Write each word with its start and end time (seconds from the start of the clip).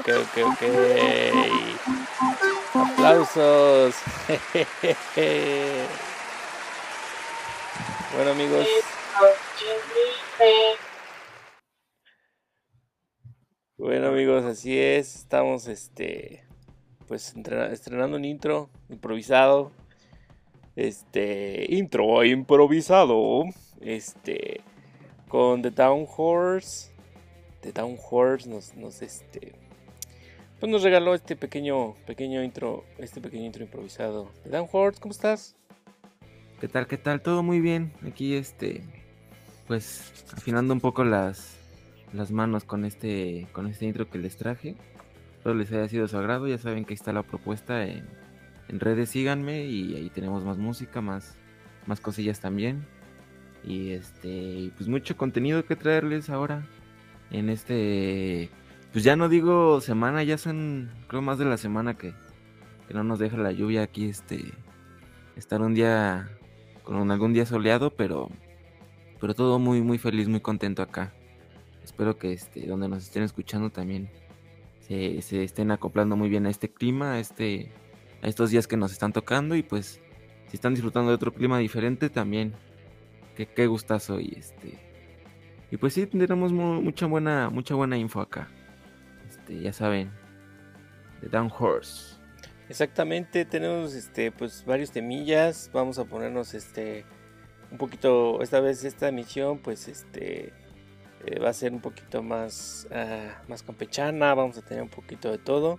ok. 0.00 0.62
Aplausos. 2.74 3.94
bueno 8.14 8.30
amigos. 8.30 8.66
Bueno 13.76 14.08
amigos, 14.08 14.44
así 14.44 14.78
es. 14.78 15.16
Estamos 15.16 15.66
este 15.68 16.44
pues 17.06 17.34
estrenando 17.70 18.16
un 18.16 18.24
intro 18.24 18.70
improvisado. 18.88 19.70
Este 20.76 21.66
intro 21.68 22.24
improvisado. 22.24 23.44
Este 23.80 24.62
con 25.28 25.60
The 25.60 25.70
Down 25.70 26.06
Horse. 26.16 26.90
The 27.60 27.72
Down 27.72 27.98
Horse 28.10 28.48
nos, 28.48 28.74
nos 28.74 29.02
este 29.02 29.52
pues 30.60 30.70
nos 30.70 30.82
regaló 30.82 31.14
este 31.14 31.36
pequeño 31.36 31.94
pequeño 32.06 32.44
intro, 32.44 32.84
este 32.98 33.20
pequeño 33.20 33.46
intro 33.46 33.64
improvisado. 33.64 34.30
Down 34.44 34.68
Horse, 34.70 35.00
¿cómo 35.00 35.12
estás? 35.12 35.56
¿Qué 36.60 36.68
tal? 36.68 36.86
¿Qué 36.86 36.98
tal? 36.98 37.22
Todo 37.22 37.42
muy 37.42 37.60
bien. 37.60 37.92
Aquí 38.06 38.34
este 38.34 38.82
pues 39.66 40.12
afinando 40.36 40.74
un 40.74 40.80
poco 40.80 41.02
las 41.04 41.56
las 42.12 42.30
manos 42.30 42.64
con 42.64 42.84
este 42.84 43.48
con 43.52 43.66
este 43.66 43.86
intro 43.86 44.10
que 44.10 44.18
les 44.18 44.36
traje. 44.36 44.76
Espero 45.38 45.54
les 45.54 45.72
haya 45.72 45.88
sido 45.88 46.06
su 46.06 46.18
agrado. 46.18 46.46
Ya 46.46 46.58
saben 46.58 46.84
que 46.84 46.92
ahí 46.92 46.96
está 46.96 47.14
la 47.14 47.22
propuesta 47.22 47.86
en, 47.86 48.06
en 48.68 48.80
redes. 48.80 49.08
Síganme 49.08 49.64
y 49.64 49.96
ahí 49.96 50.10
tenemos 50.10 50.44
más 50.44 50.58
música, 50.58 51.00
más 51.00 51.36
más 51.86 52.00
cosillas 52.00 52.40
también. 52.40 52.86
Y 53.64 53.92
este, 53.92 54.70
pues 54.76 54.88
mucho 54.88 55.16
contenido 55.16 55.64
que 55.64 55.76
traerles 55.76 56.28
ahora 56.28 56.66
en 57.30 57.48
este, 57.48 58.50
pues 58.92 59.04
ya 59.04 59.16
no 59.16 59.28
digo 59.28 59.80
semana, 59.80 60.22
ya 60.22 60.38
son 60.38 60.90
creo 61.08 61.22
más 61.22 61.38
de 61.38 61.44
la 61.44 61.56
semana 61.56 61.96
que, 61.96 62.14
que 62.88 62.94
no 62.94 63.04
nos 63.04 63.18
deja 63.18 63.36
la 63.36 63.52
lluvia 63.52 63.82
aquí, 63.82 64.08
este, 64.08 64.52
estar 65.36 65.60
un 65.60 65.74
día 65.74 66.30
con 66.82 67.10
algún 67.10 67.32
día 67.32 67.46
soleado, 67.46 67.90
pero, 67.90 68.30
pero 69.20 69.34
todo 69.34 69.58
muy, 69.58 69.80
muy 69.80 69.98
feliz, 69.98 70.28
muy 70.28 70.40
contento 70.40 70.82
acá. 70.82 71.12
Espero 71.84 72.18
que 72.18 72.32
este, 72.32 72.66
donde 72.66 72.88
nos 72.88 73.04
estén 73.04 73.22
escuchando 73.22 73.70
también 73.70 74.10
se, 74.80 75.44
estén 75.44 75.70
acoplando 75.70 76.16
muy 76.16 76.28
bien 76.28 76.46
a 76.46 76.50
este 76.50 76.68
clima, 76.72 77.12
a 77.12 77.20
este, 77.20 77.70
a 78.22 78.28
estos 78.28 78.50
días 78.50 78.66
que 78.66 78.76
nos 78.76 78.92
están 78.92 79.12
tocando 79.12 79.54
y 79.54 79.62
pues 79.62 80.00
si 80.48 80.56
están 80.56 80.74
disfrutando 80.74 81.10
de 81.10 81.14
otro 81.14 81.32
clima 81.32 81.58
diferente 81.58 82.10
también 82.10 82.54
qué, 83.36 83.66
gustazo 83.66 84.20
y 84.20 84.34
este 84.36 84.78
y 85.70 85.76
pues 85.76 85.94
sí 85.94 86.06
tendremos 86.06 86.52
mucha 86.52 87.06
buena 87.06 87.48
mucha 87.48 87.74
buena 87.74 87.96
info 87.96 88.20
acá 88.20 88.48
este 89.50 89.62
ya 89.62 89.72
saben 89.72 90.10
de 91.20 91.28
Down 91.28 91.50
Horse. 91.56 92.16
Exactamente 92.68 93.44
tenemos 93.44 93.94
este 93.94 94.30
pues 94.30 94.64
varios 94.64 94.92
temillas. 94.92 95.70
Vamos 95.72 95.98
a 95.98 96.04
ponernos 96.04 96.54
este 96.54 97.04
un 97.70 97.78
poquito 97.78 98.42
esta 98.42 98.60
vez 98.60 98.84
esta 98.84 99.08
emisión 99.08 99.58
pues 99.58 99.88
este 99.88 100.52
eh, 101.26 101.38
va 101.40 101.50
a 101.50 101.52
ser 101.52 101.72
un 101.72 101.80
poquito 101.80 102.22
más 102.22 102.86
ah, 102.92 103.42
más 103.48 103.62
campechana 103.62 104.34
vamos 104.34 104.56
a 104.58 104.62
tener 104.62 104.82
un 104.82 104.88
poquito 104.88 105.30
de 105.30 105.38
todo. 105.38 105.78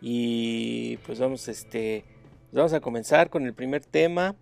Y 0.00 0.98
pues 0.98 1.18
vamos 1.18 1.48
este 1.48 2.04
vamos 2.52 2.74
a 2.74 2.80
comenzar 2.80 3.30
con 3.30 3.46
el 3.46 3.54
primer 3.54 3.84
tema 3.84 4.36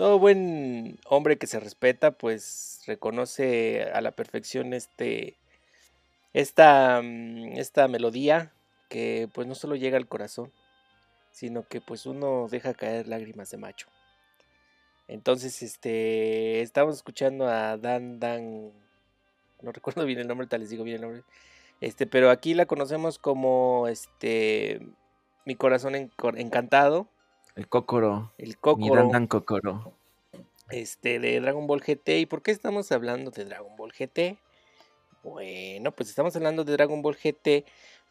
todo 0.00 0.18
buen 0.18 0.98
hombre 1.04 1.36
que 1.36 1.46
se 1.46 1.60
respeta, 1.60 2.12
pues 2.12 2.80
reconoce 2.86 3.82
a 3.92 4.00
la 4.00 4.12
perfección 4.12 4.72
este, 4.72 5.36
esta, 6.32 7.02
mm, 7.02 7.58
esta 7.58 7.86
melodía 7.86 8.50
que 8.88 9.28
pues 9.34 9.46
no 9.46 9.54
solo 9.54 9.76
llega 9.76 9.98
al 9.98 10.08
corazón, 10.08 10.50
sino 11.32 11.68
que 11.68 11.82
pues 11.82 12.06
uno 12.06 12.48
deja 12.50 12.72
caer 12.72 13.08
lágrimas 13.08 13.50
de 13.50 13.58
macho. 13.58 13.88
Entonces, 15.06 15.62
este, 15.62 16.62
estamos 16.62 16.96
escuchando 16.96 17.46
a 17.46 17.76
Dan 17.76 18.20
Dan, 18.20 18.72
no 19.60 19.70
recuerdo 19.70 20.06
bien 20.06 20.20
el 20.20 20.28
nombre, 20.28 20.46
tal 20.46 20.60
les 20.60 20.70
digo 20.70 20.82
bien 20.82 20.96
el 20.96 21.02
nombre, 21.02 21.24
este, 21.82 22.06
pero 22.06 22.30
aquí 22.30 22.54
la 22.54 22.64
conocemos 22.64 23.18
como, 23.18 23.86
este, 23.86 24.80
mi 25.44 25.56
corazón 25.56 25.94
encantado, 25.94 27.06
el 27.56 27.68
Kokoro. 27.68 28.32
El 28.38 28.56
Kokoro. 28.58 29.08
Dan 29.10 29.26
Kokoro. 29.26 29.92
Este, 30.70 31.18
de 31.18 31.40
Dragon 31.40 31.66
Ball 31.66 31.80
GT. 31.80 32.20
¿Y 32.20 32.26
por 32.26 32.42
qué 32.42 32.50
estamos 32.50 32.92
hablando 32.92 33.30
de 33.30 33.44
Dragon 33.44 33.76
Ball 33.76 33.92
GT? 33.92 34.38
Bueno, 35.22 35.92
pues 35.92 36.08
estamos 36.08 36.34
hablando 36.36 36.64
de 36.64 36.72
Dragon 36.72 37.02
Ball 37.02 37.16
GT 37.16 37.64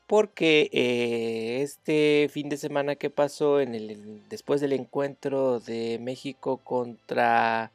porque 0.09 0.69
eh, 0.73 1.61
este 1.61 2.29
fin 2.31 2.49
de 2.49 2.57
semana 2.57 2.95
que 2.95 3.11
pasó 3.11 3.61
en 3.61 3.75
el, 3.75 4.27
después 4.27 4.59
del 4.59 4.73
encuentro 4.73 5.59
de 5.59 5.99
México 6.01 6.57
contra... 6.57 7.71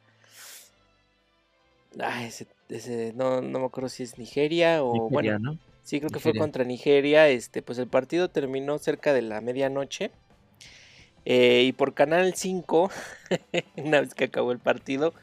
Ah, 1.97 2.25
ese, 2.25 3.13
no, 3.15 3.41
no, 3.41 3.59
me 3.59 3.65
acuerdo 3.65 3.87
si 3.87 4.03
es 4.03 4.17
Nigeria 4.17 4.83
o 4.83 5.09
bueno. 5.09 5.57
Sí, 5.83 5.99
creo 5.99 6.09
que 6.09 6.19
fue 6.19 6.33
contra 6.33 6.65
Nigeria. 6.65 7.29
Este, 7.29 7.61
pues 7.61 7.77
el 7.77 7.87
partido 7.87 8.29
terminó 8.29 8.79
cerca 8.79 9.13
de 9.13 9.21
la 9.21 9.39
medianoche. 9.39 10.11
Eh, 11.25 11.63
y 11.63 11.71
por 11.71 11.95
Canal 11.95 12.35
5, 12.35 12.91
una 13.77 14.01
vez 14.01 14.13
que 14.13 14.25
acabó 14.25 14.51
el 14.51 14.59
partido, 14.59 15.13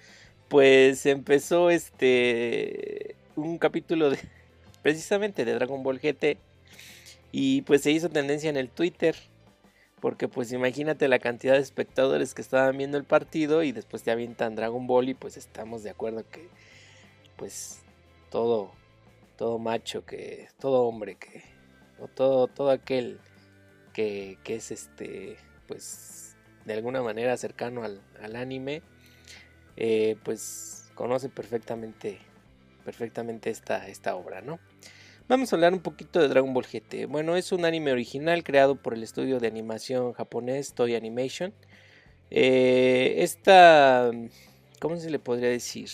pues 0.49 1.07
empezó 1.07 1.71
este 1.71 3.17
un 3.37 3.57
capítulo 3.59 4.11
precisamente 4.83 5.45
de 5.45 5.55
Dragon 5.55 5.83
Ball 5.83 6.01
GT 6.01 6.37
y 7.31 7.63
pues 7.63 7.83
se 7.83 7.93
hizo 7.93 8.11
tendencia 8.11 8.51
en 8.51 8.57
el 8.57 8.69
Twitter 8.69 9.17
porque 10.01 10.27
pues 10.29 10.53
imagínate 10.53 11.07
la 11.07 11.21
cantidad 11.21 11.55
de 11.55 11.61
espectadores 11.61 12.35
que 12.35 12.43
estaban 12.43 12.77
viendo 12.77 12.99
el 12.99 13.05
partido 13.05 13.63
y 13.63 13.73
después 13.73 14.03
te 14.03 14.11
avientan 14.11 14.57
Dragon 14.57 14.87
Ball 14.87 15.09
y 15.09 15.15
pues 15.15 15.37
estamos 15.37 15.85
de 15.85 15.91
acuerdo 15.91 16.25
que 16.29 16.49
pues 17.37 17.81
todo 18.29 18.73
todo 19.37 19.59
macho 19.59 20.05
que 20.05 20.49
todo 20.59 20.83
hombre 20.83 21.15
que 21.15 21.45
o 22.01 22.09
todo 22.09 22.49
todo 22.49 22.71
aquel 22.71 23.21
que, 23.95 24.39
que 24.43 24.57
es 24.57 24.73
este 24.73 25.39
pues 25.67 26.37
de 26.65 26.75
alguna 26.75 27.03
manera 27.03 27.37
cercano 27.37 27.83
al, 27.83 28.37
anime, 28.37 28.83
eh, 29.77 30.17
pues 30.23 30.91
conoce 30.95 31.29
perfectamente, 31.29 32.19
perfectamente 32.85 33.51
esta, 33.51 33.89
esta 33.89 34.15
obra, 34.15 34.41
¿no? 34.41 34.59
Vamos 35.29 35.53
a 35.53 35.57
hablar 35.57 35.73
un 35.73 35.81
poquito 35.81 36.21
de 36.21 36.29
Dragon 36.29 36.53
Ball 36.53 36.67
GT. 36.67 37.07
Bueno, 37.07 37.37
es 37.37 37.53
un 37.53 37.65
anime 37.65 37.93
original 37.93 38.43
creado 38.43 38.75
por 38.77 38.93
el 38.93 39.03
estudio 39.03 39.39
de 39.39 39.47
animación 39.47 40.13
japonés 40.13 40.75
Toy 40.75 40.95
Animation. 40.95 41.55
Eh, 42.31 43.15
esta, 43.19 44.11
¿cómo 44.81 44.97
se 44.97 45.11
le 45.11 45.19
podría 45.19 45.49
decir? 45.49 45.89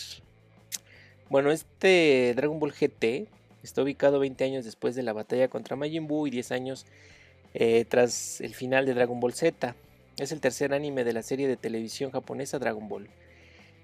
Bueno, 1.28 1.50
este 1.52 2.32
Dragon 2.34 2.58
Ball 2.58 2.72
GT 2.72 3.28
está 3.62 3.82
ubicado 3.82 4.18
20 4.18 4.44
años 4.44 4.64
después 4.64 4.94
de 4.94 5.02
la 5.02 5.12
batalla 5.12 5.48
contra 5.48 5.76
Majin 5.76 6.06
Buu 6.06 6.26
y 6.26 6.30
10 6.30 6.52
años 6.52 6.86
eh, 7.54 7.84
tras 7.88 8.40
el 8.40 8.54
final 8.54 8.86
de 8.86 8.94
Dragon 8.94 9.20
Ball 9.20 9.32
Z. 9.32 9.74
Es 10.18 10.32
el 10.32 10.40
tercer 10.40 10.74
anime 10.74 11.04
de 11.04 11.12
la 11.12 11.22
serie 11.22 11.48
de 11.48 11.56
televisión 11.56 12.10
japonesa 12.10 12.58
Dragon 12.58 12.88
Ball. 12.88 13.08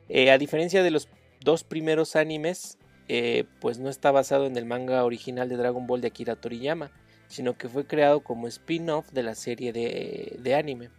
Eh, 0.09 0.31
a 0.31 0.39
diferencia 0.39 0.83
de 0.83 0.91
los 0.91 1.09
dos 1.41 1.65
primeros 1.65 2.17
animes, 2.17 2.79
eh, 3.09 3.45
pues 3.61 3.79
no 3.79 3.89
está 3.89 4.11
basado 4.11 4.47
en 4.47 4.57
el 4.57 4.65
manga 4.65 5.05
original 5.05 5.49
de 5.49 5.57
Dragon 5.57 5.87
Ball 5.87 6.01
de 6.01 6.09
Akira 6.09 6.37
Toriyama, 6.37 6.91
sino 7.29 7.57
que 7.57 7.69
fue 7.69 7.87
creado 7.87 8.21
como 8.21 8.49
spin-off 8.49 9.11
de 9.13 9.23
la 9.23 9.35
serie 9.35 9.73
de, 9.73 10.55
anime. 10.55 10.91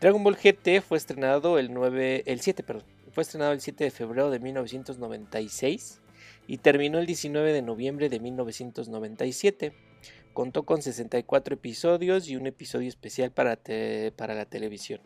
Dragon 0.00 0.22
Ball 0.22 0.36
GT 0.36 0.82
fue 0.82 0.98
estrenado 0.98 1.58
el 1.58 1.72
9, 1.72 2.24
el 2.26 2.40
7, 2.40 2.62
perdón, 2.62 2.84
fue 3.12 3.22
estrenado 3.22 3.52
el 3.52 3.60
7 3.60 3.84
de 3.84 3.90
febrero 3.90 4.30
de 4.30 4.38
1996 4.38 6.00
y 6.46 6.58
terminó 6.58 6.98
el 6.98 7.06
19 7.06 7.52
de 7.52 7.62
noviembre 7.62 8.08
de 8.08 8.20
1997 8.20 9.72
Contó 10.36 10.64
con 10.64 10.82
64 10.82 11.54
episodios 11.54 12.28
y 12.28 12.36
un 12.36 12.46
episodio 12.46 12.90
especial 12.90 13.30
para, 13.30 13.56
la 13.56 14.44
televisión. 14.44 15.00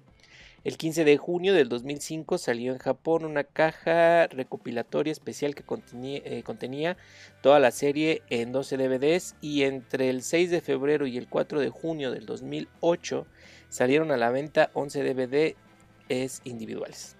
El 0.64 0.76
15 0.76 1.04
de 1.04 1.18
junio 1.18 1.54
del 1.54 1.68
2005 1.68 2.36
salió 2.36 2.72
en 2.72 2.78
Japón 2.78 3.24
una 3.24 3.44
caja 3.44 4.26
recopilatoria 4.26 5.12
especial 5.12 5.54
que 5.54 5.62
eh, 5.62 6.42
contenía, 6.42 6.96
toda 7.42 7.60
la 7.60 7.70
serie 7.70 8.22
en 8.28 8.50
12 8.50 8.76
DVDs 8.76 9.36
y 9.40 9.62
entre 9.62 10.10
el 10.10 10.22
6 10.22 10.50
de 10.50 10.60
febrero 10.60 11.06
y 11.06 11.16
el 11.16 11.28
4 11.28 11.60
de 11.60 11.70
junio 11.70 12.10
del 12.10 12.26
2008 12.26 13.24
salieron 13.68 14.10
a 14.10 14.16
la 14.16 14.30
venta 14.30 14.72
11 14.74 15.14
DVDs 15.14 16.40
individuales. 16.42 17.14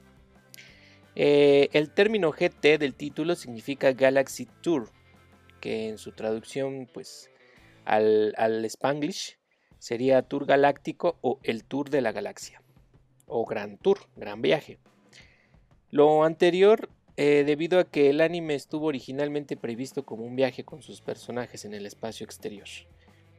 Eh, 1.14 1.68
el 1.74 1.90
término 1.90 2.32
GT 2.32 2.76
del 2.76 2.96
título 2.96 3.36
significa 3.36 3.92
Galaxy 3.92 4.48
Tour, 4.62 4.90
que 5.60 5.88
en 5.88 5.96
su 5.96 6.10
traducción 6.10 6.88
pues 6.92 7.30
al, 7.84 8.34
al 8.36 8.64
Spanglish 8.64 9.38
sería 9.78 10.22
Tour 10.22 10.46
Galáctico 10.46 11.16
o 11.20 11.38
el 11.42 11.64
Tour 11.64 11.90
de 11.90 12.00
la 12.00 12.12
Galaxia 12.12 12.62
o 13.26 13.44
Gran 13.46 13.78
Tour, 13.78 13.98
Gran 14.16 14.42
Viaje. 14.42 14.78
Lo 15.90 16.24
anterior 16.24 16.88
eh, 17.16 17.44
debido 17.44 17.78
a 17.78 17.84
que 17.84 18.10
el 18.10 18.20
anime 18.20 18.54
estuvo 18.54 18.86
originalmente 18.86 19.56
previsto 19.56 20.04
como 20.04 20.24
un 20.24 20.36
viaje 20.36 20.64
con 20.64 20.82
sus 20.82 21.00
personajes 21.00 21.64
en 21.64 21.74
el 21.74 21.86
espacio 21.86 22.24
exterior. 22.24 22.68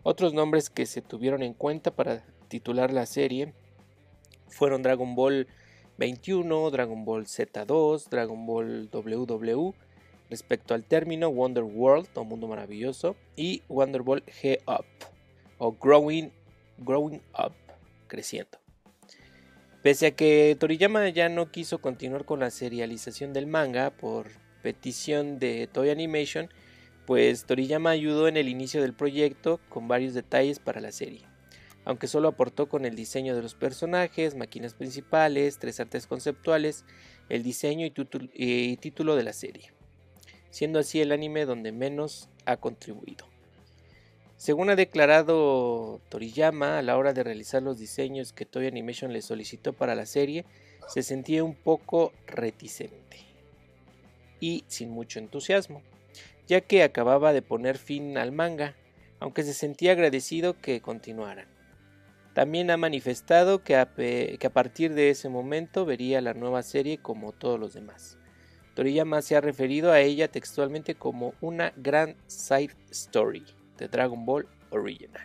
Otros 0.04 0.34
nombres 0.34 0.70
que 0.70 0.86
se 0.86 1.02
tuvieron 1.02 1.44
en 1.44 1.54
cuenta 1.54 1.92
para 1.92 2.24
titular 2.48 2.92
la 2.92 3.06
serie 3.06 3.54
fueron 4.48 4.82
Dragon 4.82 5.16
Ball 5.16 5.48
21, 5.98 6.72
Dragon 6.72 7.06
Ball 7.06 7.26
Z2, 7.26 8.10
Dragon 8.10 8.46
Ball 8.46 8.90
WW, 8.92 9.74
respecto 10.32 10.74
al 10.74 10.84
término 10.84 11.30
Wonder 11.30 11.64
World 11.64 12.08
o 12.16 12.24
Mundo 12.24 12.48
Maravilloso, 12.48 13.16
y 13.36 13.62
Wonder 13.68 14.02
Ball 14.02 14.24
G 14.26 14.60
Up 14.66 14.86
o 15.60 15.74
Growing, 15.74 16.32
growing 16.80 17.22
Up, 17.38 17.54
creciendo. 18.08 18.58
Pese 19.84 20.08
a 20.08 20.12
que 20.12 20.56
Toriyama 20.60 21.10
ya 21.10 21.28
no 21.30 21.52
quiso 21.52 21.80
continuar 21.82 22.26
con 22.26 22.40
la 22.40 22.50
serialización 22.50 23.34
del 23.34 23.46
manga 23.46 23.92
por 23.92 24.28
petición 24.64 25.38
de 25.38 25.68
Toy 25.68 25.90
Animation, 25.90 26.50
pues 27.06 27.46
Toriyama 27.46 27.90
ayudó 27.90 28.28
en 28.28 28.38
el 28.38 28.48
inicio 28.48 28.82
del 28.82 28.94
proyecto 28.94 29.60
con 29.70 29.88
varios 29.88 30.14
detalles 30.14 30.60
para 30.60 30.82
la 30.82 30.92
serie, 30.92 31.22
aunque 31.84 32.08
solo 32.08 32.30
aportó 32.30 32.70
con 32.70 32.86
el 32.86 32.96
diseño 32.96 33.36
de 33.36 33.42
los 33.42 33.56
personajes, 33.56 34.36
máquinas 34.36 34.76
principales, 34.76 35.58
tres 35.60 35.80
artes 35.80 36.08
conceptuales, 36.08 36.86
el 37.28 37.44
diseño 37.44 37.86
y, 37.86 38.78
título 38.78 39.16
de 39.16 39.24
la 39.24 39.34
serie, 39.34 39.74
siendo 40.52 40.80
así 40.80 41.02
el 41.02 41.12
anime 41.12 41.46
donde 41.46 41.72
menos 41.72 42.30
ha 42.46 42.58
contribuido. 42.58 43.26
Según 44.38 44.70
ha 44.70 44.76
declarado 44.76 46.02
Toriyama 46.10 46.80
a 46.80 46.82
la 46.82 46.98
hora 46.98 47.14
de 47.14 47.24
realizar 47.24 47.62
los 47.62 47.78
diseños 47.78 48.34
que 48.34 48.46
Toy 48.46 48.68
Animation 48.68 49.14
le 49.14 49.22
solicitó 49.22 49.74
para 49.74 49.96
la 49.96 50.06
serie, 50.06 50.46
se 50.88 51.04
sentía 51.04 51.44
un 51.44 51.56
poco 51.56 52.12
reticente 52.26 53.18
y 54.40 54.64
sin 54.68 54.90
mucho 54.90 55.20
entusiasmo, 55.20 55.84
ya 56.48 56.62
que 56.62 56.84
acababa 56.84 57.34
de 57.34 57.44
poner 57.44 57.78
fin 57.78 58.18
al 58.18 58.32
manga, 58.32 58.76
aunque 59.20 59.44
se 59.44 59.54
sentía 59.54 59.92
agradecido 59.92 60.60
que 60.60 60.82
continuara. 60.82 61.48
También 62.34 62.72
ha 62.72 62.78
manifestado 62.78 63.64
que 63.64 63.76
a, 63.76 63.94
que 63.94 64.40
a 64.44 64.50
partir 64.50 64.94
de 64.94 65.12
ese 65.12 65.30
momento 65.30 65.86
vería 65.86 66.20
la 66.22 66.34
nueva 66.34 66.64
serie 66.64 66.98
como 66.98 67.32
todos 67.32 67.60
los 67.60 67.74
demás. 67.74 68.18
Toriyama 68.82 69.22
se 69.22 69.36
ha 69.36 69.42
referido 69.42 69.92
a 69.92 70.00
ella 70.00 70.28
textualmente 70.28 70.96
como 70.96 71.36
una 71.40 71.72
gran 71.76 72.16
side 72.26 72.76
story 72.90 73.46
de 73.78 73.88
Dragon 73.88 74.26
Ball 74.26 74.48
Original. 74.72 75.22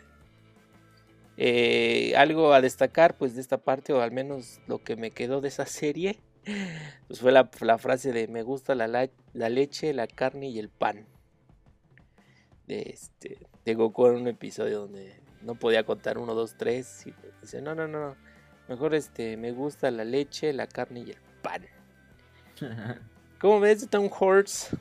Eh, 1.39 2.13
algo 2.19 2.53
a 2.53 2.61
destacar 2.61 3.17
pues 3.17 3.35
de 3.35 3.41
esta 3.41 3.57
parte 3.57 3.95
o 3.95 4.03
al 4.03 4.13
menos 4.13 4.61
lo 4.67 4.85
que 4.85 4.97
me 4.97 5.11
quedó 5.11 5.41
de 5.41 5.49
esa 5.49 5.65
serie 5.65 6.21
pues 7.09 7.21
fue 7.21 7.33
la, 7.33 7.47
frase 7.79 8.13
de 8.13 8.29
me 8.29 8.43
gusta 8.43 8.75
la, 8.75 9.09
leche, 9.33 9.95
la 9.95 10.07
carne 10.07 10.51
y 10.51 10.59
el 10.59 10.69
pan 10.69 11.07
de, 12.67 12.91
este, 12.93 13.39
Goku 13.75 14.09
en 14.09 14.17
un 14.17 14.29
episodio 14.29 14.81
donde 14.81 15.19
no 15.41 15.55
podía 15.55 15.87
contar 15.87 16.19
uno, 16.19 16.35
dos, 16.35 16.57
tres 16.59 17.07
y 17.07 17.15
dice 17.41 17.63
no, 17.63 17.75
no, 17.75 17.89
no, 17.89 18.17
mejor 18.69 18.95
este 18.95 19.39
me 19.39 19.53
gusta 19.53 19.91
la 19.91 20.05
leche, 20.05 20.53
la 20.53 20.67
carne 20.67 21.05
y 21.07 21.11
el 21.13 21.19
pan. 21.41 21.65
¿Cómo 23.39 23.61
ves 23.61 23.87
Tom 23.91 24.09
Horse? 24.19 24.75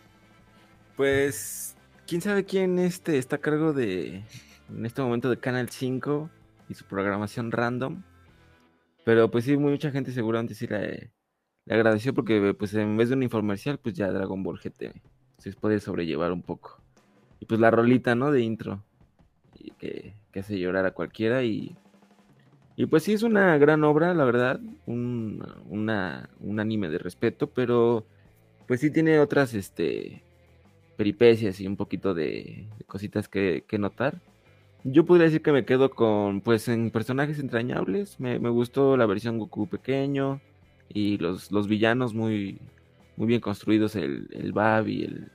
Pues 0.95 1.75
quién 2.07 2.21
sabe 2.21 2.45
quién 2.45 2.79
este 2.79 3.17
está 3.17 3.35
a 3.35 3.39
cargo 3.39 3.73
de 3.73 4.23
en 4.69 4.85
este 4.85 5.01
momento 5.01 5.29
de 5.29 5.37
Canal 5.37 5.69
5 5.69 6.29
y 6.69 6.73
su 6.73 6.85
programación 6.85 7.51
random. 7.51 8.01
Pero 9.03 9.29
pues 9.29 9.43
sí, 9.43 9.57
mucha 9.57 9.91
gente 9.91 10.13
seguramente 10.13 10.55
sí 10.55 10.67
le, 10.67 11.11
agradeció 11.69 12.13
porque 12.13 12.55
pues 12.57 12.73
en 12.75 12.95
vez 12.95 13.09
de 13.09 13.15
un 13.15 13.23
infomercial, 13.23 13.77
pues 13.77 13.93
ya 13.93 14.09
Dragon 14.09 14.41
Ball 14.41 14.57
GT 14.57 14.93
se 15.37 15.51
puede 15.51 15.81
sobrellevar 15.81 16.31
un 16.31 16.41
poco. 16.41 16.81
Y 17.41 17.45
pues 17.47 17.59
la 17.59 17.71
rolita, 17.71 18.15
¿no? 18.15 18.31
De 18.31 18.39
intro. 18.39 18.83
que, 19.77 20.13
hace 20.33 20.57
llorar 20.57 20.85
a 20.85 20.91
cualquiera 20.91 21.43
y... 21.43 21.75
Y 22.77 22.87
pues 22.87 23.03
sí, 23.03 23.13
es 23.13 23.23
una 23.23 23.57
gran 23.57 23.83
obra, 23.83 24.13
la 24.13 24.25
verdad. 24.25 24.59
Un, 24.85 25.45
un 25.69 26.59
anime 26.59 26.89
de 26.89 26.97
respeto, 26.97 27.47
pero 27.47 28.05
pues 28.67 28.79
sí 28.81 28.91
tiene 28.91 29.19
otras, 29.19 29.53
este, 29.53 30.21
peripecias 30.95 31.59
y 31.59 31.67
un 31.67 31.75
poquito 31.75 32.13
de, 32.13 32.67
cositas 32.88 33.27
que, 33.27 33.63
notar. 33.77 34.19
Yo 34.83 35.06
podría 35.06 35.25
decir 35.25 35.41
que 35.41 35.51
me 35.51 35.65
quedo 35.65 35.91
con, 35.91 36.41
pues, 36.41 36.67
en 36.67 36.91
personajes 36.91 37.39
entrañables. 37.39 38.19
Me, 38.19 38.38
gustó 38.38 38.97
la 38.97 39.06
versión 39.06 39.39
Goku 39.39 39.67
pequeño 39.67 40.41
y 40.89 41.17
los, 41.17 41.51
los 41.51 41.67
villanos 41.67 42.13
muy, 42.13 42.59
muy 43.17 43.27
bien 43.27 43.41
construidos. 43.41 43.95
El, 43.95 44.27
el 44.31 44.51
Bab 44.53 44.88
y 44.88 45.03
el, 45.03 45.31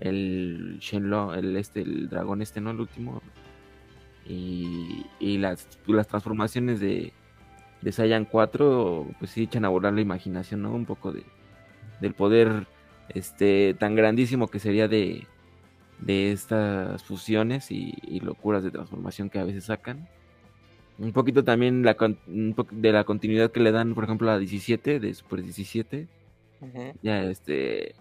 el 0.00 0.78
Shenlong, 0.80 1.34
el, 1.34 1.56
este, 1.56 1.82
el 1.82 2.08
dragón 2.08 2.42
este, 2.42 2.60
¿no? 2.60 2.70
El 2.70 2.80
último. 2.80 3.22
Y, 4.26 5.06
y 5.20 5.38
las, 5.38 5.68
las 5.86 6.08
transformaciones 6.08 6.80
de, 6.80 7.12
de 7.82 7.92
Saiyan 7.92 8.24
4, 8.24 9.06
pues 9.18 9.30
sí 9.30 9.42
echan 9.44 9.64
a 9.64 9.68
volar 9.68 9.92
la 9.92 10.00
imaginación, 10.00 10.62
¿no? 10.62 10.74
Un 10.74 10.86
poco 10.86 11.12
de, 11.12 11.22
del 12.00 12.14
poder 12.14 12.66
este, 13.08 13.74
tan 13.74 13.94
grandísimo 13.94 14.48
que 14.48 14.58
sería 14.58 14.88
de, 14.88 15.26
de 16.00 16.32
estas 16.32 17.02
fusiones 17.04 17.70
y, 17.70 18.20
locuras 18.20 18.62
de 18.62 18.70
transformación 18.70 19.30
que 19.30 19.38
a 19.38 19.44
veces 19.44 19.64
sacan. 19.64 20.08
Un 20.98 21.12
poquito 21.12 21.44
también 21.44 21.82
la, 21.82 21.96
de 22.26 22.92
la 22.92 23.04
continuidad 23.04 23.52
que 23.52 23.60
le 23.60 23.72
dan, 23.72 23.94
por 23.94 24.04
ejemplo, 24.04 24.30
a 24.30 24.38
17, 24.38 24.98
de 24.98 25.14
Super 25.14 25.42
17. 25.42 26.08
Ya, 27.02 27.22
este, 27.24 27.94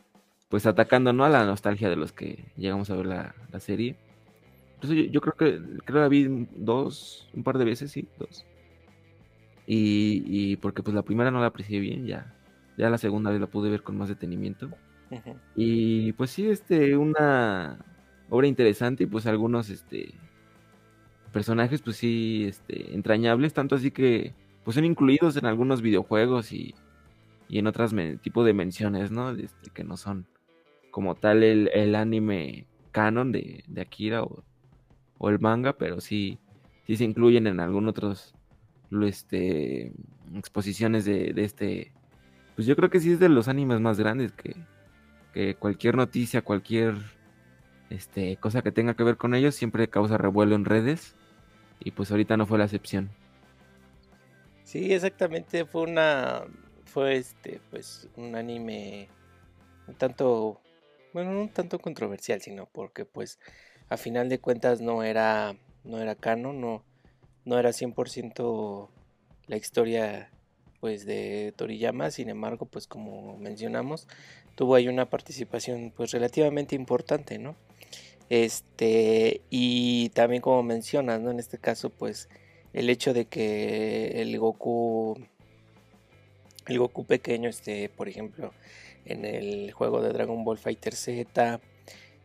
pues 0.49 0.65
atacando, 0.65 1.11
¿no? 1.11 1.25
A 1.25 1.29
la 1.29 1.45
nostalgia 1.45 1.89
de 1.89 1.97
los 1.97 2.13
que 2.13 2.45
llegamos 2.55 2.89
a 2.89 2.95
ver 2.95 3.05
la, 3.05 3.35
serie. 3.59 3.95
Entonces 4.75 5.11
yo, 5.11 5.21
creo 5.21 5.33
que, 5.33 5.61
creo 5.83 6.01
la 6.01 6.07
vi 6.07 6.47
dos, 6.55 7.29
un 7.33 7.43
par 7.43 7.57
de 7.57 7.65
veces, 7.65 7.91
sí, 7.91 8.07
dos. 8.17 8.45
Y, 9.67 10.23
y 10.27 10.55
porque 10.57 10.83
pues 10.83 10.93
la 10.95 11.01
primera 11.01 11.31
no 11.31 11.41
la 11.41 11.47
aprecié 11.47 11.79
bien, 11.79 12.05
ya, 12.05 12.34
ya 12.77 12.89
la 12.89 12.97
segunda 12.97 13.31
vez 13.31 13.39
la 13.39 13.47
pude 13.47 13.69
ver 13.69 13.83
con 13.83 13.97
más 13.97 14.09
detenimiento. 14.09 14.69
Y 15.55 16.11
pues 16.13 16.31
sí, 16.31 16.49
este, 16.49 16.97
una 16.97 17.77
obra 18.29 18.47
interesante 18.47 19.03
y 19.03 19.07
pues 19.07 19.25
algunos, 19.27 19.69
este, 19.69 20.13
personajes, 21.31 21.81
pues 21.81 21.97
sí, 21.97 22.45
este, 22.47 22.93
entrañables, 22.95 23.53
tanto 23.53 23.75
así 23.75 23.91
que, 23.91 24.33
pues 24.63 24.75
son 24.75 24.85
incluidos 24.85 25.37
en 25.37 25.45
algunos 25.45 25.81
videojuegos 25.81 26.51
y, 26.51 26.73
y 27.47 27.59
en 27.59 27.67
otras 27.67 27.93
tipo 28.21 28.43
de 28.43 28.53
menciones, 28.53 29.11
¿no? 29.11 29.31
Este, 29.31 29.69
que 29.69 29.83
no 29.83 29.97
son 29.97 30.25
como 30.91 31.15
tal 31.15 31.43
el, 31.43 31.93
anime 31.93 32.65
canon 32.91 33.31
de, 33.31 33.65
Akira 33.79 34.23
o, 34.23 34.43
el 35.29 35.39
manga, 35.39 35.73
pero 35.73 35.99
sí, 35.99 36.39
sí 36.87 36.95
se 36.95 37.03
incluyen 37.03 37.47
en 37.47 37.59
algunos 37.59 37.91
otros, 37.91 38.33
este, 39.03 39.91
exposiciones 40.35 41.03
de, 41.03 41.33
de 41.33 41.43
este, 41.43 41.91
pues 42.55 42.65
yo 42.67 42.75
creo 42.75 42.89
que 42.89 42.99
sí 42.99 43.11
es 43.11 43.19
de 43.19 43.29
los 43.29 43.47
animes 43.47 43.79
más 43.79 43.99
grandes 43.99 44.31
que, 44.31 45.55
cualquier 45.55 45.95
noticia, 45.95 46.41
cualquier 46.41 46.95
este, 47.89 48.37
cosa 48.37 48.61
que 48.61 48.71
tenga 48.71 48.93
que 48.93 49.03
ver 49.03 49.17
con 49.17 49.35
ellos 49.35 49.53
siempre 49.53 49.89
causa 49.89 50.17
revuelo 50.17 50.55
en 50.55 50.63
redes 50.63 51.15
y 51.81 51.91
pues 51.91 52.09
ahorita 52.11 52.37
no 52.37 52.45
fue 52.45 52.57
la 52.57 52.63
excepción. 52.63 53.09
Sí, 54.63 54.93
exactamente, 54.93 55.65
fue 55.65 55.83
una 55.83 56.43
fue 56.85 57.17
este 57.17 57.59
pues 57.69 58.07
un 58.15 58.35
anime 58.35 59.09
un 59.87 59.95
tanto 59.95 60.61
bueno, 61.11 61.33
no 61.33 61.41
un 61.41 61.49
tanto 61.49 61.79
controversial, 61.79 62.41
sino 62.41 62.65
porque 62.65 63.03
pues 63.05 63.39
a 63.89 63.97
final 63.97 64.29
de 64.29 64.39
cuentas 64.39 64.79
no 64.79 65.03
era 65.03 65.57
no 65.83 65.99
era 65.99 66.15
canon, 66.15 66.61
no 66.61 66.83
no 67.43 67.59
era 67.59 67.73
100% 67.73 68.89
la 69.47 69.57
historia 69.57 70.31
pues 70.85 71.07
de 71.07 71.51
Toriyama, 71.55 72.11
sin 72.11 72.29
embargo, 72.29 72.67
pues 72.67 72.85
como 72.85 73.39
mencionamos, 73.39 74.07
tuvo 74.53 74.75
ahí 74.75 74.87
una 74.87 75.09
participación 75.09 75.91
pues 75.97 76.11
relativamente 76.11 76.75
importante, 76.75 77.39
¿no? 77.39 77.55
Este, 78.29 79.41
y 79.49 80.09
también 80.09 80.43
como 80.43 80.61
mencionas, 80.61 81.19
¿no? 81.21 81.31
En 81.31 81.39
este 81.39 81.57
caso, 81.57 81.89
pues, 81.89 82.29
el 82.73 82.91
hecho 82.91 83.15
de 83.15 83.25
que 83.25 84.21
el 84.21 84.37
Goku, 84.37 85.17
el 86.67 86.77
Goku 86.77 87.03
pequeño 87.05 87.49
esté, 87.49 87.89
por 87.89 88.07
ejemplo, 88.07 88.53
en 89.05 89.25
el 89.25 89.71
juego 89.71 90.03
de 90.03 90.13
Dragon 90.13 90.43
Ball 90.43 90.59
Fighter 90.59 90.93
Z, 90.93 91.61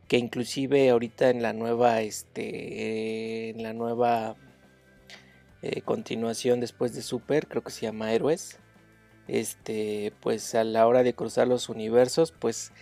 que 0.07 0.19
inclusive 0.19 0.91
ahorita 0.91 1.31
en 1.31 1.41
la 1.41 1.55
nueva, 1.55 2.03
este, 2.03 3.49
en 3.49 3.63
la 3.63 3.73
nueva 3.73 4.37
eh, 5.63 5.83
continuación 5.83 6.61
después 6.61 6.95
de 6.95 7.03
Super, 7.03 7.47
creo 7.47 7.63
que 7.63 7.71
se 7.71 7.83
llama 7.83 8.13
Héroes, 8.13 8.59
este, 9.29 10.13
pues 10.21 10.55
a 10.55 10.65
la 10.65 10.87
hora 10.87 11.03
de 11.03 11.15
cruzar 11.15 11.47
los 11.49 11.69
universos, 11.69 12.33
pues 12.33 12.73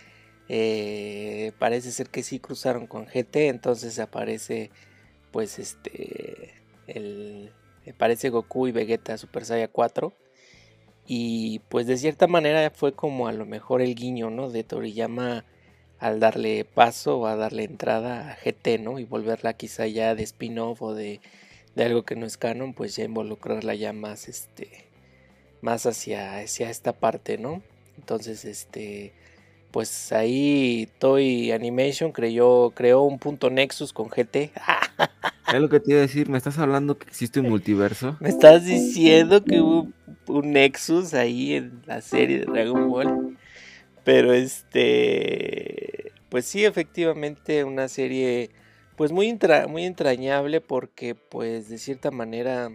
eh, 0.47 1.51
parece 1.59 1.91
ser 1.91 2.09
que 2.09 2.23
sí 2.23 2.39
cruzaron 2.39 2.87
con 2.87 3.05
GT, 3.05 3.49
entonces 3.49 3.99
aparece 3.99 4.71
pues 5.31 5.59
este 5.59 6.55
el 6.87 7.53
aparece 7.87 8.29
Goku 8.29 8.67
y 8.67 8.71
Vegeta 8.71 9.17
Super 9.17 9.45
Saiyan 9.45 9.69
4 9.71 10.13
y 11.05 11.59
pues 11.69 11.87
de 11.87 11.97
cierta 11.97 12.27
manera 12.27 12.71
fue 12.71 12.93
como 12.93 13.27
a 13.27 13.33
lo 13.33 13.45
mejor 13.45 13.81
el 13.81 13.95
guiño, 13.95 14.29
¿no? 14.29 14.49
de 14.49 14.63
Toriyama 14.63 15.45
al 15.99 16.19
darle 16.19 16.65
paso 16.65 17.27
a 17.27 17.35
darle 17.35 17.63
entrada 17.63 18.31
a 18.31 18.35
GT, 18.35 18.79
¿no? 18.79 18.99
Y 18.99 19.05
volverla 19.05 19.53
quizá 19.53 19.85
ya 19.87 20.15
de 20.15 20.23
spin-off 20.23 20.81
o 20.81 20.93
de, 20.93 21.19
de, 21.79 21.85
algo 21.85 22.03
que 22.03 22.15
no 22.15 22.25
es 22.25 22.37
canon, 22.37 22.73
pues 22.73 22.95
ya 22.95 23.03
involucrarla 23.03 23.75
ya 23.75 23.93
más 23.93 24.27
este 24.27 24.85
más 25.61 25.85
hacia, 25.85 26.37
hacia 26.37 26.69
esta 26.69 26.93
parte, 26.93 27.37
¿no? 27.37 27.61
Entonces, 27.97 28.45
este 28.45 29.13
pues 29.71 30.11
ahí 30.11 30.89
Toy 30.97 31.51
Animation 31.51 32.11
creyó, 32.11 32.71
creó 32.71 33.03
un 33.03 33.19
punto 33.19 33.49
Nexus 33.49 33.93
con 33.93 34.09
GT. 34.09 34.51
Es 35.53 35.59
lo 35.59 35.67
que 35.67 35.79
te 35.79 35.91
iba 35.91 35.97
a 35.97 36.03
decir, 36.03 36.29
¿me 36.29 36.37
estás 36.37 36.59
hablando 36.59 36.99
que 36.99 37.07
existe 37.07 37.39
un 37.39 37.49
multiverso? 37.49 38.15
Me 38.19 38.29
estás 38.29 38.65
diciendo 38.65 39.43
que 39.43 39.61
hubo 39.61 39.87
un 40.27 40.51
Nexus 40.51 41.15
ahí 41.15 41.55
en 41.55 41.81
la 41.87 42.01
serie 42.01 42.41
de 42.41 42.45
Dragon 42.45 42.87
Ball. 42.87 43.35
Pero 44.03 44.31
este, 44.31 46.11
pues 46.29 46.45
sí, 46.45 46.65
efectivamente 46.65 47.63
una 47.63 47.87
serie 47.87 48.51
pues 48.99 49.13
muy, 49.13 49.39
muy 49.69 49.85
entrañable 49.85 50.59
porque 50.59 51.15
pues 51.15 51.69
de 51.69 51.77
cierta 51.77 52.11
manera 52.11 52.69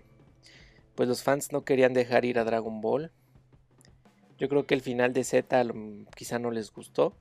pues 0.95 1.07
los 1.07 1.23
fans 1.23 1.53
no 1.53 1.67
querían 1.67 1.93
dejar 1.93 2.25
ir 2.25 2.39
a 2.39 2.45
Dragon 2.45 2.81
Ball. 2.81 3.13
Yo 4.39 4.49
creo 4.49 4.67
que 4.67 4.73
el 4.73 4.81
final 4.81 5.13
de 5.13 5.23
Z 5.23 5.67
quizá 6.17 6.39
no 6.39 6.51
les 6.51 6.73
gustó. 6.73 7.15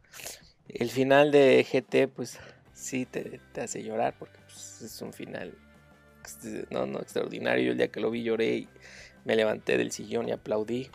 El 0.70 0.90
final 0.90 1.34
de 1.34 1.68
GT, 1.70 2.08
pues 2.16 2.40
sí 2.74 3.06
te, 3.06 3.42
hace 3.62 3.84
llorar 3.84 4.16
porque 4.18 4.40
pues, 4.46 4.82
es 4.82 5.02
un 5.02 5.12
final 5.12 5.54
no, 6.70 6.86
no, 6.86 7.00
extraordinario. 7.00 7.74
el 7.74 7.78
día 7.80 7.90
que 7.90 8.00
lo 8.00 8.10
vi 8.10 8.24
lloré 8.24 8.56
y 8.56 8.70
me 9.26 9.36
levanté 9.36 9.78
del 9.78 9.92
sillón 9.92 10.30
y 10.30 10.32
aplaudí. 10.32 10.90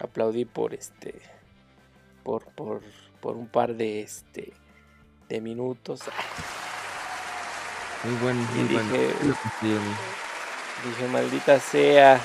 Aplaudí 0.00 0.44
por 0.44 0.74
este. 0.74 1.14
Por, 2.22 2.44
por, 2.52 2.82
por 3.22 3.38
un 3.38 3.48
par 3.48 3.74
de 3.74 4.02
este 4.02 4.52
de 5.30 5.40
minutos. 5.40 6.02
Muy 8.04 8.14
bueno, 8.20 8.40
muy 8.54 8.68
dije, 8.68 9.14
Dije, 10.84 11.08
maldita 11.10 11.58
sea. 11.58 12.20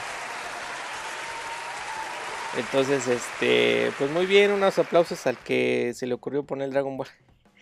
Entonces, 2.57 3.07
este, 3.07 3.91
pues 3.97 4.11
muy 4.11 4.25
bien, 4.25 4.51
unos 4.51 4.77
aplausos 4.79 5.25
al 5.27 5.37
que 5.37 5.93
se 5.93 6.07
le 6.07 6.13
ocurrió 6.13 6.43
poner 6.43 6.65
el 6.65 6.73
Dragon 6.73 6.97
Ball. 6.97 7.07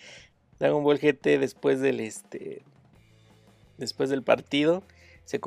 Dragon 0.60 0.84
Ball 0.84 0.98
GT 0.98 1.38
después 1.38 1.80
del 1.80 2.00
este 2.00 2.64
después 3.78 4.10
del 4.10 4.24
partido 4.24 4.82
se, 5.26 5.40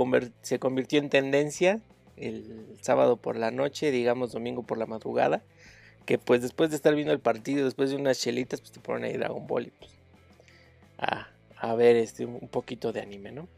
se 0.43 0.59
convirtió 0.61 1.01
en 1.01 1.11
tendencia 1.11 1.81
el 2.17 2.77
sábado 2.81 3.17
por 3.17 3.37
la 3.37 3.51
noche, 3.51 3.91
digamos 3.91 4.31
domingo 4.31 4.63
por 4.63 4.79
la 4.79 4.87
madrugada, 4.87 5.43
que 6.07 6.19
pues 6.19 6.43
después 6.43 6.71
de 6.71 6.77
estar 6.77 6.95
viendo 6.95 7.13
el 7.13 7.19
partido, 7.19 7.65
después 7.65 7.91
de 7.91 7.97
unas 7.97 8.21
chelitas, 8.21 8.61
pues 8.61 8.73
te 8.73 8.81
ponen 8.81 9.05
ahí 9.05 9.17
Dragon 9.17 9.47
Ball 9.47 9.67
y 9.67 9.71
pues 9.71 9.91
a, 10.99 11.29
a 11.61 11.75
ver 11.75 11.97
este 11.97 12.25
un 12.25 12.49
poquito 12.49 12.93
de 12.93 13.01
anime, 13.01 13.33
¿no? 13.33 13.49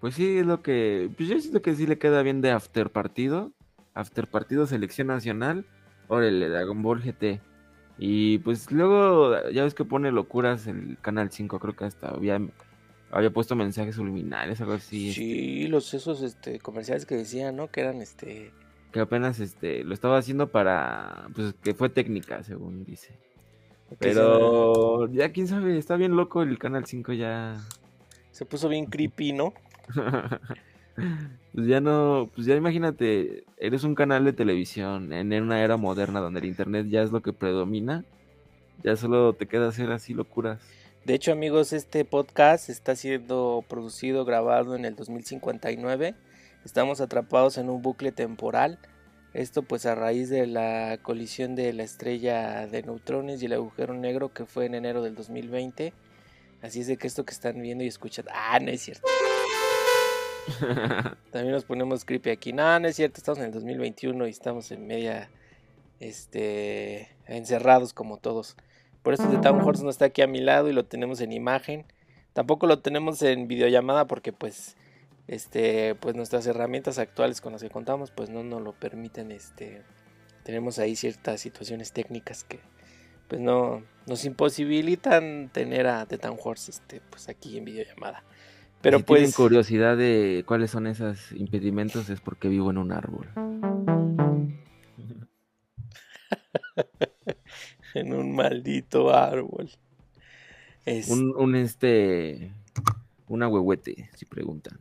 Pues 0.00 0.14
sí, 0.14 0.38
es 0.38 0.46
lo 0.46 0.62
que. 0.62 1.10
Pues 1.16 1.28
yo 1.28 1.40
siento 1.40 1.62
que 1.62 1.74
sí 1.74 1.86
le 1.86 1.98
queda 1.98 2.22
bien 2.22 2.40
de 2.40 2.50
after 2.50 2.90
partido. 2.90 3.52
After 3.94 4.28
partido 4.28 4.66
selección 4.66 5.08
nacional. 5.08 5.64
Órale, 6.08 6.48
Dragon 6.48 6.82
Ball 6.82 7.02
GT. 7.02 7.40
Y 7.98 8.38
pues 8.38 8.70
luego, 8.70 9.34
ya 9.50 9.64
ves 9.64 9.74
que 9.74 9.84
pone 9.84 10.12
locuras 10.12 10.66
el 10.66 10.98
canal 11.00 11.30
5, 11.30 11.58
creo 11.58 11.74
que 11.74 11.86
hasta 11.86 12.08
había, 12.08 12.38
había 13.10 13.32
puesto 13.32 13.56
mensajes 13.56 13.96
subliminales, 13.96 14.60
algo 14.60 14.74
así. 14.74 15.14
Sí, 15.14 15.60
este. 15.62 15.68
los 15.70 15.94
esos 15.94 16.22
este, 16.22 16.58
comerciales 16.58 17.06
que 17.06 17.16
decían, 17.16 17.56
¿no? 17.56 17.70
Que 17.70 17.80
eran 17.80 18.02
este. 18.02 18.52
Que 18.92 19.00
apenas 19.00 19.40
este 19.40 19.82
lo 19.82 19.94
estaba 19.94 20.18
haciendo 20.18 20.52
para. 20.52 21.28
Pues 21.34 21.54
que 21.54 21.74
fue 21.74 21.88
técnica, 21.88 22.42
según 22.42 22.84
dice. 22.84 23.18
Pero 23.98 25.08
ya 25.12 25.32
quién 25.32 25.46
sabe, 25.46 25.78
está 25.78 25.96
bien 25.96 26.16
loco 26.16 26.42
el 26.42 26.58
canal 26.58 26.86
5 26.86 27.12
ya. 27.12 27.56
Se 28.30 28.44
puso 28.44 28.68
bien 28.68 28.86
creepy, 28.86 29.32
¿no? 29.32 29.54
pues 31.54 31.66
ya 31.66 31.80
no, 31.80 32.28
pues 32.34 32.46
ya 32.46 32.56
imagínate, 32.56 33.44
eres 33.58 33.84
un 33.84 33.94
canal 33.94 34.24
de 34.24 34.32
televisión 34.32 35.12
en 35.12 35.32
una 35.42 35.62
era 35.62 35.76
moderna 35.76 36.20
donde 36.20 36.40
el 36.40 36.46
internet 36.46 36.86
ya 36.88 37.02
es 37.02 37.12
lo 37.12 37.22
que 37.22 37.32
predomina, 37.32 38.04
ya 38.82 38.96
solo 38.96 39.32
te 39.32 39.46
queda 39.46 39.68
hacer 39.68 39.90
así 39.92 40.14
locuras. 40.14 40.60
De 41.04 41.14
hecho, 41.14 41.30
amigos, 41.30 41.72
este 41.72 42.04
podcast 42.04 42.68
está 42.68 42.96
siendo 42.96 43.64
producido, 43.68 44.24
grabado 44.24 44.74
en 44.74 44.84
el 44.84 44.96
2059. 44.96 46.16
Estamos 46.64 47.00
atrapados 47.00 47.58
en 47.58 47.70
un 47.70 47.80
bucle 47.80 48.10
temporal. 48.10 48.80
Esto 49.36 49.62
pues 49.62 49.84
a 49.84 49.94
raíz 49.94 50.30
de 50.30 50.46
la 50.46 50.98
colisión 51.02 51.56
de 51.56 51.70
la 51.74 51.82
estrella 51.82 52.66
de 52.66 52.82
neutrones 52.82 53.42
y 53.42 53.46
el 53.46 53.52
agujero 53.52 53.92
negro 53.92 54.32
que 54.32 54.46
fue 54.46 54.64
en 54.64 54.74
enero 54.74 55.02
del 55.02 55.14
2020. 55.14 55.92
Así 56.62 56.80
es 56.80 56.86
de 56.86 56.96
que 56.96 57.06
esto 57.06 57.26
que 57.26 57.34
están 57.34 57.60
viendo 57.60 57.84
y 57.84 57.86
escuchan... 57.86 58.24
Ah, 58.32 58.58
no 58.60 58.70
es 58.70 58.80
cierto. 58.80 59.06
También 61.32 61.52
nos 61.52 61.66
ponemos 61.66 62.06
creepy 62.06 62.30
aquí. 62.30 62.54
No, 62.54 62.80
no 62.80 62.88
es 62.88 62.96
cierto, 62.96 63.18
estamos 63.18 63.38
en 63.40 63.44
el 63.44 63.52
2021 63.52 64.26
y 64.26 64.30
estamos 64.30 64.70
en 64.70 64.86
media, 64.86 65.28
este, 66.00 67.10
encerrados 67.26 67.92
como 67.92 68.16
todos. 68.16 68.56
Por 69.02 69.12
eso 69.12 69.28
The 69.28 69.36
Town 69.36 69.60
Horse 69.60 69.84
no 69.84 69.90
está 69.90 70.06
aquí 70.06 70.22
a 70.22 70.26
mi 70.26 70.40
lado 70.40 70.70
y 70.70 70.72
lo 70.72 70.86
tenemos 70.86 71.20
en 71.20 71.32
imagen. 71.32 71.84
Tampoco 72.32 72.66
lo 72.66 72.78
tenemos 72.78 73.20
en 73.20 73.48
videollamada 73.48 74.06
porque 74.06 74.32
pues, 74.32 74.78
este, 75.28 75.94
pues 75.96 76.14
nuestras 76.14 76.46
herramientas 76.46 76.98
actuales 76.98 77.40
con 77.40 77.52
las 77.52 77.62
que 77.62 77.70
contamos 77.70 78.10
pues 78.10 78.30
no 78.30 78.42
nos 78.42 78.62
lo 78.62 78.72
permiten, 78.72 79.30
este, 79.30 79.82
tenemos 80.44 80.78
ahí 80.78 80.96
ciertas 80.96 81.40
situaciones 81.40 81.92
técnicas 81.92 82.44
que 82.44 82.60
pues 83.28 83.40
no 83.40 83.82
nos 84.06 84.24
imposibilitan 84.24 85.50
tener 85.52 85.88
a 85.88 86.06
The 86.06 86.18
Town 86.18 86.38
Horse, 86.42 86.70
este, 86.70 87.02
pues 87.10 87.28
aquí 87.28 87.58
en 87.58 87.64
videollamada. 87.64 88.22
Pero 88.82 88.98
si 88.98 89.04
pues. 89.04 89.18
tienen 89.18 89.32
curiosidad 89.32 89.96
de 89.96 90.44
cuáles 90.46 90.70
son 90.70 90.86
esos 90.86 91.32
impedimentos, 91.32 92.08
es 92.08 92.20
porque 92.20 92.48
vivo 92.48 92.70
en 92.70 92.78
un 92.78 92.92
árbol. 92.92 93.28
en 97.94 98.14
un 98.14 98.34
maldito 98.34 99.12
árbol. 99.12 99.70
Es... 100.84 101.08
Un, 101.08 101.34
un, 101.36 101.56
este. 101.56 102.52
Un 103.26 103.42
ahuehuete, 103.42 104.08
si 104.14 104.24
preguntan. 104.24 104.78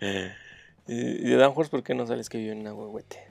Y 0.00 1.24
de 1.24 1.36
Dan 1.36 1.54
¿por 1.54 1.82
qué 1.82 1.94
no 1.94 2.06
sabes 2.06 2.28
que 2.28 2.38
vive 2.38 2.52
en 2.52 2.60
un 2.60 2.66
ahuehuete? 2.68 3.28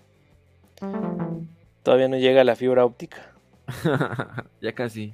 Todavía 1.83 2.07
no 2.07 2.17
llega 2.17 2.43
la 2.43 2.55
fibra 2.55 2.85
óptica. 2.85 3.33
ya 4.61 4.73
casi. 4.73 5.13